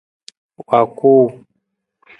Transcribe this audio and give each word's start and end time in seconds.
Wa 0.67 0.79
kuu. 0.97 1.25